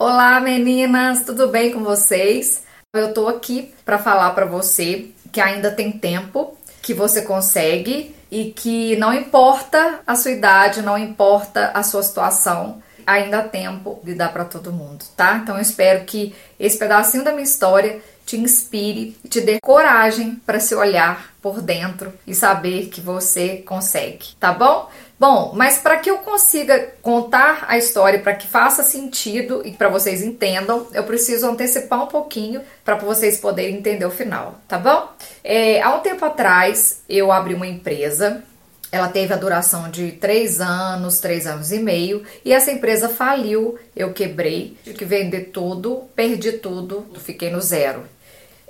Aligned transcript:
Olá 0.00 0.38
meninas, 0.38 1.24
tudo 1.24 1.48
bem 1.48 1.72
com 1.72 1.82
vocês? 1.82 2.62
Eu 2.94 3.12
tô 3.12 3.26
aqui 3.26 3.74
para 3.84 3.98
falar 3.98 4.30
para 4.30 4.46
você 4.46 5.10
que 5.32 5.40
ainda 5.40 5.72
tem 5.72 5.90
tempo, 5.90 6.56
que 6.80 6.94
você 6.94 7.22
consegue 7.22 8.14
e 8.30 8.52
que 8.52 8.94
não 8.94 9.12
importa 9.12 9.98
a 10.06 10.14
sua 10.14 10.30
idade, 10.30 10.82
não 10.82 10.96
importa 10.96 11.72
a 11.74 11.82
sua 11.82 12.04
situação, 12.04 12.80
ainda 13.08 13.38
há 13.38 13.42
tempo 13.42 13.98
de 14.04 14.14
dar 14.14 14.30
para 14.32 14.44
todo 14.44 14.70
mundo, 14.70 15.02
tá? 15.16 15.40
Então 15.42 15.56
eu 15.56 15.62
espero 15.62 16.04
que 16.04 16.34
esse 16.60 16.76
pedacinho 16.78 17.24
da 17.24 17.32
minha 17.32 17.42
história 17.42 18.00
te 18.26 18.36
inspire 18.36 19.16
e 19.24 19.28
te 19.28 19.40
dê 19.40 19.58
coragem 19.58 20.34
para 20.44 20.60
se 20.60 20.74
olhar 20.74 21.32
por 21.40 21.62
dentro 21.62 22.12
e 22.26 22.34
saber 22.34 22.88
que 22.88 23.00
você 23.00 23.62
consegue, 23.66 24.36
tá 24.38 24.52
bom? 24.52 24.90
Bom, 25.18 25.52
mas 25.56 25.78
para 25.78 25.96
que 25.96 26.10
eu 26.10 26.18
consiga 26.18 26.92
contar 27.00 27.64
a 27.66 27.78
história, 27.78 28.20
para 28.20 28.34
que 28.34 28.46
faça 28.46 28.82
sentido 28.82 29.62
e 29.64 29.72
para 29.72 29.88
vocês 29.88 30.22
entendam, 30.22 30.86
eu 30.92 31.02
preciso 31.04 31.48
antecipar 31.48 32.04
um 32.04 32.06
pouquinho 32.06 32.60
para 32.84 32.94
vocês 32.96 33.40
poderem 33.40 33.76
entender 33.76 34.04
o 34.04 34.10
final, 34.10 34.60
tá 34.68 34.78
bom? 34.78 35.08
É, 35.42 35.80
há 35.80 35.94
um 35.96 36.00
tempo 36.00 36.24
atrás 36.24 37.00
eu 37.08 37.32
abri 37.32 37.54
uma 37.54 37.66
empresa. 37.66 38.44
Ela 38.90 39.08
teve 39.08 39.34
a 39.34 39.36
duração 39.36 39.90
de 39.90 40.12
três 40.12 40.60
anos, 40.60 41.20
três 41.20 41.46
anos 41.46 41.72
e 41.72 41.78
meio, 41.78 42.22
e 42.44 42.52
essa 42.52 42.70
empresa 42.72 43.08
faliu. 43.08 43.78
Eu 43.94 44.12
quebrei, 44.12 44.76
tive 44.82 44.96
que 44.96 45.04
vender 45.04 45.50
tudo, 45.52 46.04
perdi 46.14 46.52
tudo, 46.52 47.06
fiquei 47.18 47.50
no 47.50 47.60
zero. 47.60 48.04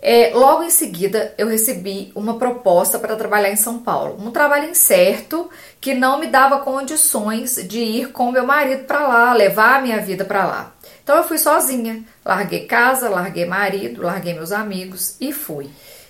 É, 0.00 0.30
logo 0.32 0.62
em 0.62 0.70
seguida, 0.70 1.34
eu 1.36 1.48
recebi 1.48 2.12
uma 2.14 2.38
proposta 2.38 2.98
para 2.98 3.16
trabalhar 3.16 3.50
em 3.50 3.56
São 3.56 3.78
Paulo. 3.78 4.16
Um 4.20 4.30
trabalho 4.30 4.70
incerto 4.70 5.50
que 5.80 5.92
não 5.92 6.20
me 6.20 6.28
dava 6.28 6.60
condições 6.60 7.56
de 7.68 7.80
ir 7.80 8.12
com 8.12 8.30
meu 8.30 8.46
marido 8.46 8.84
para 8.84 9.06
lá, 9.06 9.32
levar 9.32 9.76
a 9.76 9.80
minha 9.80 10.00
vida 10.00 10.24
para 10.24 10.46
lá. 10.46 10.74
Então 11.02 11.16
eu 11.16 11.24
fui 11.24 11.38
sozinha. 11.38 12.04
Larguei 12.24 12.66
casa, 12.66 13.08
larguei 13.08 13.44
marido, 13.44 14.02
larguei 14.02 14.34
meus 14.34 14.52
amigos 14.52 15.16
e 15.20 15.32
fui. 15.32 15.68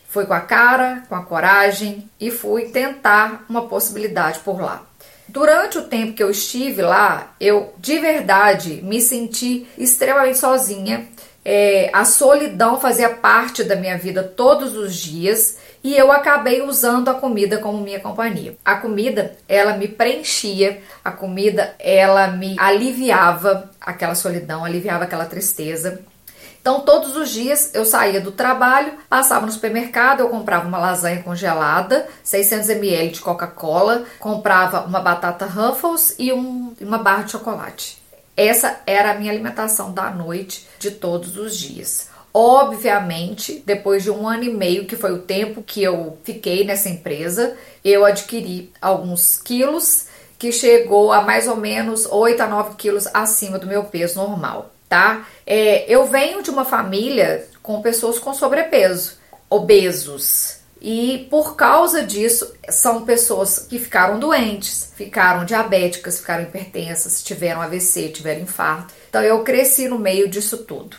Fui 0.08 0.26
com 0.26 0.34
a 0.34 0.40
cara, 0.40 1.04
com 1.08 1.14
a 1.14 1.22
coragem 1.22 2.08
e 2.18 2.30
fui 2.30 2.70
tentar 2.70 3.44
uma 3.48 3.68
possibilidade 3.68 4.40
por 4.40 4.60
lá. 4.60 4.82
Durante 5.28 5.78
o 5.78 5.84
tempo 5.84 6.14
que 6.14 6.22
eu 6.22 6.30
estive 6.30 6.82
lá, 6.82 7.34
eu 7.38 7.74
de 7.78 7.98
verdade 7.98 8.80
me 8.82 9.00
senti 9.00 9.68
extremamente 9.76 10.38
sozinha 10.38 11.06
é, 11.50 11.88
a 11.94 12.04
solidão 12.04 12.78
fazia 12.78 13.08
parte 13.08 13.64
da 13.64 13.74
minha 13.74 13.96
vida 13.96 14.22
todos 14.22 14.76
os 14.76 14.94
dias 14.94 15.56
e 15.82 15.96
eu 15.96 16.12
acabei 16.12 16.60
usando 16.60 17.08
a 17.08 17.14
comida 17.14 17.56
como 17.56 17.80
minha 17.82 17.98
companhia. 18.00 18.54
A 18.62 18.74
comida, 18.74 19.34
ela 19.48 19.74
me 19.74 19.88
preenchia, 19.88 20.82
a 21.02 21.10
comida, 21.10 21.74
ela 21.78 22.28
me 22.28 22.54
aliviava 22.58 23.70
aquela 23.80 24.14
solidão, 24.14 24.62
aliviava 24.62 25.04
aquela 25.04 25.24
tristeza. 25.24 26.02
Então, 26.60 26.80
todos 26.80 27.16
os 27.16 27.30
dias 27.30 27.70
eu 27.74 27.84
saía 27.84 28.20
do 28.20 28.32
trabalho, 28.32 28.92
passava 29.08 29.46
no 29.46 29.52
supermercado, 29.52 30.20
eu 30.20 30.28
comprava 30.28 30.68
uma 30.68 30.78
lasanha 30.78 31.22
congelada, 31.22 32.06
600 32.22 32.68
ml 32.70 33.10
de 33.10 33.20
Coca-Cola, 33.20 34.04
comprava 34.18 34.80
uma 34.80 35.00
batata 35.00 35.46
Ruffles 35.46 36.14
e 36.18 36.32
um, 36.32 36.74
uma 36.80 36.98
barra 36.98 37.22
de 37.22 37.32
chocolate. 37.32 37.98
Essa 38.36 38.80
era 38.86 39.10
a 39.10 39.14
minha 39.14 39.32
alimentação 39.32 39.92
da 39.92 40.10
noite 40.10 40.68
de 40.78 40.90
todos 40.90 41.36
os 41.36 41.56
dias. 41.56 42.08
Obviamente, 42.32 43.62
depois 43.66 44.02
de 44.04 44.10
um 44.10 44.28
ano 44.28 44.44
e 44.44 44.52
meio, 44.52 44.84
que 44.84 44.94
foi 44.94 45.12
o 45.12 45.22
tempo 45.22 45.62
que 45.62 45.82
eu 45.82 46.18
fiquei 46.22 46.64
nessa 46.64 46.88
empresa, 46.88 47.56
eu 47.84 48.04
adquiri 48.04 48.70
alguns 48.80 49.38
quilos, 49.38 50.06
que 50.38 50.52
chegou 50.52 51.12
a 51.12 51.20
mais 51.20 51.48
ou 51.48 51.56
menos 51.56 52.06
8 52.06 52.40
a 52.40 52.46
9 52.46 52.76
quilos 52.76 53.08
acima 53.12 53.58
do 53.58 53.66
meu 53.66 53.84
peso 53.84 54.20
normal, 54.20 54.70
tá? 54.88 55.26
É, 55.46 55.84
eu 55.92 56.06
venho 56.06 56.42
de 56.42 56.50
uma 56.50 56.64
família 56.64 57.46
com 57.62 57.82
pessoas 57.82 58.18
com 58.18 58.32
sobrepeso, 58.32 59.18
obesos. 59.50 60.58
E 60.80 61.26
por 61.28 61.56
causa 61.56 62.02
disso, 62.02 62.54
são 62.68 63.04
pessoas 63.04 63.58
que 63.58 63.78
ficaram 63.78 64.18
doentes, 64.18 64.92
ficaram 64.96 65.44
diabéticas, 65.44 66.20
ficaram 66.20 66.44
hipertensas, 66.44 67.22
tiveram 67.22 67.60
AVC, 67.60 68.08
tiveram 68.10 68.42
infarto. 68.42 68.94
Então 69.08 69.22
eu 69.22 69.42
cresci 69.42 69.88
no 69.88 69.98
meio 69.98 70.28
disso 70.28 70.58
tudo. 70.58 70.96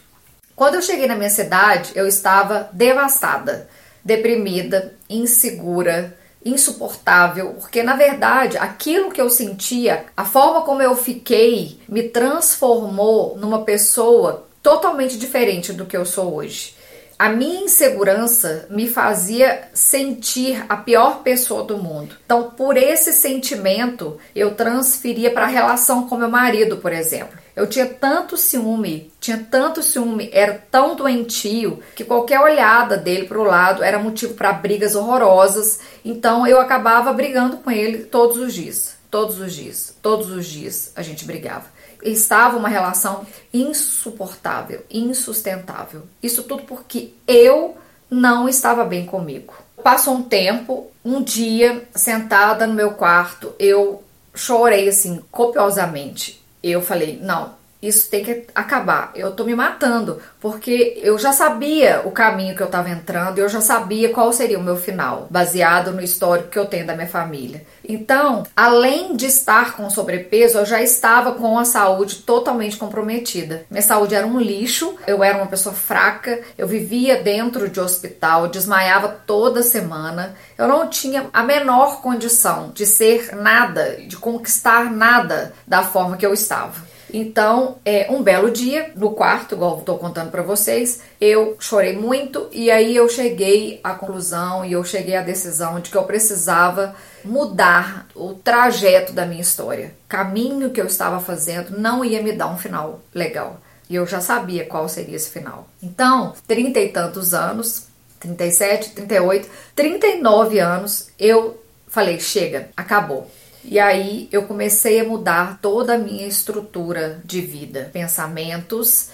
Quando 0.55 0.75
eu 0.75 0.81
cheguei 0.81 1.07
na 1.07 1.15
minha 1.15 1.29
cidade, 1.29 1.93
eu 1.95 2.05
estava 2.05 2.69
devastada, 2.73 3.69
deprimida, 4.03 4.93
insegura, 5.09 6.17
insuportável, 6.43 7.55
porque 7.59 7.83
na 7.83 7.95
verdade 7.95 8.57
aquilo 8.57 9.11
que 9.11 9.21
eu 9.21 9.29
sentia, 9.29 10.05
a 10.15 10.23
forma 10.23 10.61
como 10.61 10.81
eu 10.81 10.95
fiquei, 10.95 11.79
me 11.87 12.03
transformou 12.03 13.37
numa 13.37 13.63
pessoa 13.63 14.47
totalmente 14.61 15.17
diferente 15.17 15.73
do 15.73 15.85
que 15.85 15.97
eu 15.97 16.05
sou 16.05 16.35
hoje. 16.35 16.75
A 17.17 17.27
minha 17.27 17.65
insegurança 17.65 18.65
me 18.69 18.87
fazia 18.87 19.67
sentir 19.73 20.63
a 20.69 20.77
pior 20.77 21.21
pessoa 21.21 21.63
do 21.63 21.77
mundo. 21.77 22.15
Então, 22.23 22.51
por 22.51 22.77
esse 22.77 23.11
sentimento, 23.11 24.17
eu 24.33 24.55
transferia 24.55 25.29
para 25.29 25.43
a 25.43 25.49
relação 25.49 26.07
com 26.07 26.15
meu 26.15 26.29
marido, 26.29 26.77
por 26.77 26.93
exemplo. 26.93 27.37
Eu 27.59 27.67
tinha 27.67 27.85
tanto 27.85 28.37
ciúme, 28.37 29.11
tinha 29.19 29.45
tanto 29.51 29.83
ciúme, 29.83 30.29
era 30.31 30.63
tão 30.71 30.95
doentio 30.95 31.81
que 31.93 32.05
qualquer 32.05 32.39
olhada 32.39 32.95
dele 32.95 33.27
para 33.27 33.37
o 33.37 33.43
lado 33.43 33.83
era 33.83 33.99
motivo 33.99 34.33
para 34.33 34.53
brigas 34.53 34.95
horrorosas. 34.95 35.81
Então 36.05 36.47
eu 36.47 36.61
acabava 36.61 37.11
brigando 37.11 37.57
com 37.57 37.69
ele 37.69 38.05
todos 38.05 38.37
os 38.37 38.53
dias, 38.53 38.95
todos 39.11 39.39
os 39.39 39.53
dias, 39.53 39.93
todos 40.01 40.31
os 40.31 40.45
dias 40.45 40.93
a 40.95 41.01
gente 41.01 41.25
brigava 41.25 41.65
estava 42.01 42.55
uma 42.55 42.69
relação 42.69 43.27
insuportável, 43.53 44.85
insustentável. 44.89 46.03
Isso 46.23 46.43
tudo 46.43 46.63
porque 46.63 47.11
eu 47.27 47.77
não 48.09 48.47
estava 48.47 48.85
bem 48.85 49.05
comigo. 49.05 49.53
Passou 49.83 50.15
um 50.15 50.23
tempo, 50.23 50.89
um 51.03 51.21
dia, 51.21 51.85
sentada 51.93 52.65
no 52.65 52.73
meu 52.73 52.91
quarto, 52.91 53.53
eu 53.59 54.01
chorei 54.33 54.87
assim 54.87 55.21
copiosamente. 55.29 56.38
Eu 56.61 56.81
falei: 56.81 57.17
"Não, 57.21 57.58
isso 57.81 58.09
tem 58.09 58.23
que 58.23 58.45
acabar. 58.53 59.11
Eu 59.15 59.31
tô 59.31 59.43
me 59.43 59.55
matando, 59.55 60.21
porque 60.39 60.99
eu 61.01 61.17
já 61.17 61.31
sabia 61.31 62.01
o 62.03 62.11
caminho 62.11 62.55
que 62.55 62.61
eu 62.61 62.67
tava 62.67 62.89
entrando, 62.89 63.39
eu 63.39 63.47
já 63.47 63.61
sabia 63.61 64.09
qual 64.09 64.33
seria 64.33 64.59
o 64.59 64.63
meu 64.63 64.75
final, 64.75 65.27
baseado 65.29 65.91
no 65.91 66.01
histórico 66.01 66.49
que 66.49 66.59
eu 66.59 66.65
tenho 66.65 66.85
da 66.85 66.95
minha 66.95 67.07
família. 67.07 67.65
Então, 67.87 68.43
além 68.55 69.15
de 69.15 69.25
estar 69.25 69.75
com 69.75 69.89
sobrepeso, 69.89 70.59
eu 70.59 70.65
já 70.65 70.81
estava 70.81 71.31
com 71.31 71.57
a 71.57 71.65
saúde 71.65 72.17
totalmente 72.17 72.77
comprometida. 72.77 73.65
Minha 73.69 73.81
saúde 73.81 74.13
era 74.13 74.27
um 74.27 74.39
lixo, 74.39 74.95
eu 75.07 75.23
era 75.23 75.37
uma 75.37 75.47
pessoa 75.47 75.73
fraca, 75.73 76.39
eu 76.57 76.67
vivia 76.67 77.23
dentro 77.23 77.69
de 77.69 77.79
hospital, 77.79 78.47
desmaiava 78.47 79.07
toda 79.25 79.63
semana. 79.63 80.35
Eu 80.57 80.67
não 80.67 80.87
tinha 80.87 81.27
a 81.31 81.41
menor 81.41 82.01
condição 82.01 82.71
de 82.73 82.85
ser 82.85 83.35
nada, 83.35 83.97
de 84.05 84.17
conquistar 84.17 84.91
nada 84.91 85.53
da 85.65 85.81
forma 85.81 86.17
que 86.17 86.25
eu 86.25 86.33
estava. 86.33 86.88
Então, 87.13 87.77
é, 87.83 88.07
um 88.09 88.21
belo 88.21 88.51
dia, 88.51 88.91
no 88.95 89.11
quarto, 89.11 89.55
igual 89.55 89.79
estou 89.79 89.97
contando 89.97 90.31
para 90.31 90.41
vocês, 90.41 91.01
eu 91.19 91.57
chorei 91.59 91.95
muito 91.95 92.47
e 92.51 92.69
aí 92.69 92.95
eu 92.95 93.09
cheguei 93.09 93.79
à 93.83 93.93
conclusão 93.93 94.63
e 94.63 94.73
eu 94.73 94.83
cheguei 94.83 95.15
à 95.15 95.21
decisão 95.21 95.79
de 95.79 95.89
que 95.89 95.97
eu 95.97 96.03
precisava 96.03 96.95
mudar 97.23 98.07
o 98.15 98.33
trajeto 98.33 99.11
da 99.13 99.25
minha 99.25 99.41
história. 99.41 99.93
O 100.05 100.09
caminho 100.09 100.69
que 100.69 100.79
eu 100.79 100.85
estava 100.85 101.19
fazendo 101.19 101.77
não 101.77 102.05
ia 102.05 102.21
me 102.21 102.31
dar 102.31 102.47
um 102.47 102.57
final 102.57 103.01
legal. 103.13 103.59
E 103.89 103.95
eu 103.95 104.05
já 104.05 104.21
sabia 104.21 104.65
qual 104.65 104.87
seria 104.87 105.15
esse 105.15 105.31
final. 105.31 105.67
Então, 105.81 106.33
trinta 106.47 106.79
e 106.79 106.89
tantos 106.89 107.33
anos, 107.33 107.87
37, 108.19 108.91
38, 108.91 109.49
39 109.75 110.59
anos, 110.59 111.09
eu 111.17 111.59
falei: 111.87 112.19
chega, 112.19 112.69
acabou. 112.77 113.29
E 113.63 113.79
aí 113.79 114.27
eu 114.31 114.43
comecei 114.43 114.99
a 114.99 115.03
mudar 115.03 115.59
toda 115.61 115.95
a 115.95 115.97
minha 115.97 116.27
estrutura 116.27 117.21
de 117.23 117.41
vida, 117.41 117.89
pensamentos, 117.91 119.09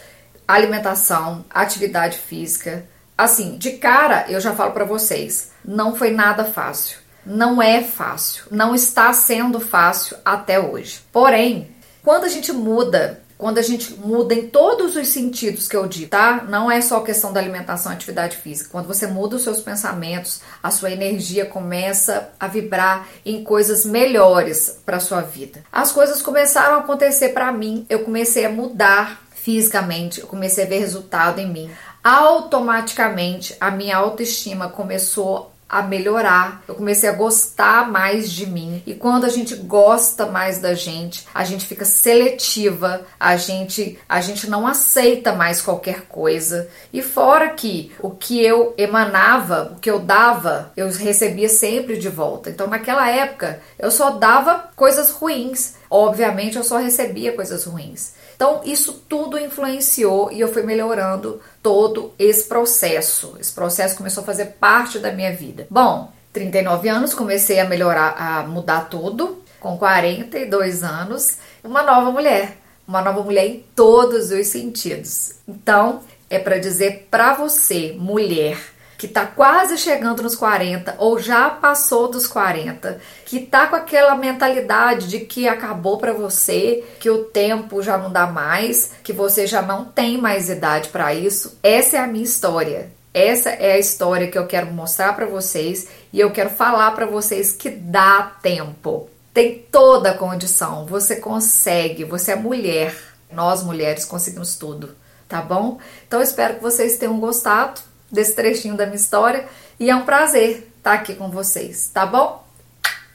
alimentação, 0.48 1.44
atividade 1.50 2.18
física. 2.18 2.86
Assim, 3.18 3.58
de 3.58 3.72
cara 3.74 4.26
eu 4.30 4.40
já 4.40 4.54
falo 4.54 4.72
para 4.72 4.86
vocês, 4.86 5.52
não 5.64 5.96
foi 5.96 6.12
nada 6.12 6.46
fácil. 6.46 7.00
Não 7.26 7.60
é 7.60 7.82
fácil, 7.82 8.44
não 8.52 8.76
está 8.76 9.12
sendo 9.12 9.60
fácil 9.60 10.16
até 10.24 10.60
hoje. 10.60 11.02
Porém, 11.12 11.72
quando 12.04 12.26
a 12.26 12.30
gente 12.30 12.54
muda 12.54 13.20
quando 13.38 13.58
a 13.58 13.62
gente 13.62 13.94
muda 13.94 14.34
em 14.34 14.48
todos 14.48 14.96
os 14.96 15.08
sentidos 15.10 15.68
que 15.68 15.76
eu 15.76 15.88
digo, 15.88 16.10
tá? 16.10 16.46
Não 16.48 16.72
é 16.72 16.82
só 16.82 17.02
questão 17.02 17.34
da 17.34 17.40
alimentação 17.40 17.92
atividade 17.92 18.38
física. 18.38 18.70
Quando 18.72 18.88
você 18.88 19.08
muda 19.08 19.36
os 19.36 19.44
seus 19.44 19.60
pensamentos, 19.60 20.42
a 20.64 20.72
sua 20.72 20.92
energia 20.92 21.46
começa 21.46 22.30
a 22.40 22.48
vibrar 22.48 23.08
em 23.26 23.44
coisas 23.44 23.86
melhores 23.86 24.80
para 24.86 25.00
sua 25.00 25.22
vida. 25.22 25.64
As 25.72 25.92
coisas 25.92 26.22
começaram 26.22 26.76
a 26.76 26.80
acontecer 26.80 27.30
para 27.30 27.52
mim, 27.52 27.86
eu 27.90 28.00
comecei 28.00 28.46
a 28.46 28.50
mudar 28.50 29.22
fisicamente, 29.34 30.22
eu 30.22 30.28
comecei 30.28 30.64
a 30.64 30.68
ver 30.68 30.80
resultado 30.80 31.40
em 31.40 31.52
mim. 31.52 31.70
Automaticamente 32.04 33.56
a 33.60 33.70
minha 33.70 33.98
autoestima 33.98 34.70
começou 34.70 35.55
a 35.68 35.82
melhorar, 35.82 36.64
eu 36.68 36.76
comecei 36.76 37.10
a 37.10 37.14
gostar 37.14 37.90
mais 37.90 38.32
de 38.32 38.46
mim. 38.46 38.84
E 38.86 38.94
quando 38.94 39.26
a 39.26 39.30
gente 39.30 39.56
gosta 39.56 40.28
mais 40.28 40.60
da 40.60 40.74
gente, 40.74 41.28
a 41.34 41.44
gente 41.44 41.66
fica 41.66 41.84
seletiva, 41.84 43.02
a 43.20 43.36
gente 43.36 43.98
a 44.08 44.22
gente 44.22 44.50
não 44.50 44.68
aceita 44.68 45.34
mais 45.34 45.62
qualquer 45.62 46.02
coisa. 46.02 46.70
E 46.94 47.02
fora 47.02 47.50
que 47.50 47.92
o 48.00 48.12
que 48.12 48.44
eu 48.44 48.74
emanava, 48.78 49.74
o 49.76 49.80
que 49.80 49.90
eu 49.90 50.00
dava, 50.00 50.72
eu 50.78 50.90
recebia 50.90 51.50
sempre 51.50 51.98
de 51.98 52.10
volta. 52.10 52.50
Então 52.50 52.68
naquela 52.68 53.10
época 53.10 53.60
eu 53.80 53.90
só 53.90 54.12
dava 54.12 54.70
coisas 54.76 55.10
ruins. 55.10 55.76
Obviamente 55.90 56.58
eu 56.58 56.64
só 56.64 56.78
recebia 56.78 57.34
coisas 57.34 57.66
ruins. 57.66 58.14
Então, 58.36 58.62
isso 58.66 59.04
tudo 59.08 59.40
influenciou 59.40 60.32
e 60.32 60.40
eu 60.42 60.52
fui 60.52 60.64
melhorando 60.64 61.40
todo 61.64 62.14
esse 62.20 62.44
processo. 62.44 63.36
Esse 63.40 63.54
processo 63.54 63.96
começou 63.96 64.24
a 64.24 64.26
fazer 64.26 64.46
parte 64.60 65.00
da 65.00 65.12
minha 65.12 65.34
vida. 65.34 65.68
Bom, 65.70 66.12
39 66.34 66.90
anos, 66.90 67.14
comecei 67.14 67.60
a 67.60 67.66
melhorar, 67.66 68.16
a 68.18 68.44
mudar 68.44 68.90
tudo. 68.90 69.42
Com 69.60 69.78
42 69.78 70.84
anos, 70.84 71.38
uma 71.64 71.82
nova 71.82 72.12
mulher. 72.12 72.58
Uma 72.88 73.02
nova 73.02 73.24
mulher 73.24 73.48
em 73.48 73.66
todos 73.76 74.32
os 74.32 74.48
sentidos. 74.48 75.36
Então, 75.48 76.02
é 76.30 76.38
para 76.38 76.60
dizer 76.60 77.08
para 77.10 77.34
você, 77.34 77.96
mulher, 77.98 78.58
que 78.98 79.06
está 79.06 79.26
quase 79.26 79.78
chegando 79.78 80.24
nos 80.24 80.36
40 80.36 80.96
ou 80.98 81.20
já 81.20 81.50
passou 81.50 82.08
dos 82.08 82.28
40, 82.28 83.00
que 83.26 83.38
está 83.38 83.68
com 83.68 83.76
aquela 83.76 84.16
mentalidade 84.16 85.08
de 85.08 85.20
que 85.20 85.48
acabou 85.48 85.98
para 85.98 86.14
você, 86.14 86.84
que 87.00 87.10
o 87.10 87.26
tempo 87.26 87.82
já 87.82 87.98
não 87.98 88.12
dá 88.12 88.26
mais, 88.28 88.92
que 89.04 89.12
você 89.12 89.46
já 89.46 89.62
não 89.62 89.86
tem 89.86 90.18
mais 90.18 90.50
idade 90.50 90.90
para 90.90 91.14
isso. 91.14 91.58
Essa 91.62 91.98
é 91.98 92.00
a 92.00 92.08
minha 92.08 92.24
história. 92.24 92.92
Essa 93.14 93.50
é 93.50 93.74
a 93.74 93.80
história 93.80 94.30
que 94.30 94.38
eu 94.38 94.46
quero 94.46 94.72
mostrar 94.74 95.14
para 95.14 95.26
vocês 95.26 95.88
e 96.12 96.20
eu 96.20 96.32
quero 96.32 96.50
falar 96.50 96.92
para 96.92 97.06
vocês 97.06 97.54
que 97.54 97.70
dá 97.70 98.34
tempo. 98.42 99.10
Tem 99.34 99.66
toda 99.72 100.12
a 100.12 100.18
condição, 100.18 100.86
você 100.86 101.18
consegue, 101.18 102.04
você 102.04 102.32
é 102.34 102.36
mulher. 102.36 102.96
Nós 103.32 103.64
mulheres 103.64 104.06
conseguimos 104.06 104.56
tudo, 104.56 104.96
tá 105.28 105.42
bom? 105.42 105.78
Então 106.08 106.20
eu 106.20 106.24
espero 106.24 106.56
que 106.56 106.62
vocês 106.62 106.98
tenham 106.98 107.20
gostado 107.20 107.82
desse 108.12 108.36
trechinho 108.36 108.76
da 108.76 108.86
minha 108.86 108.96
história 108.96 109.48
e 109.80 109.90
é 109.90 109.96
um 109.96 110.06
prazer 110.06 110.72
estar 110.78 110.94
aqui 110.94 111.16
com 111.16 111.30
vocês, 111.30 111.90
tá 111.94 112.06
bom? 112.06 112.46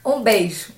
Um 0.05 0.21
beijo! 0.21 0.73